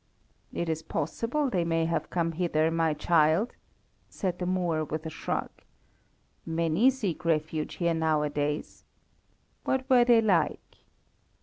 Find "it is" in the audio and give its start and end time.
0.51-0.81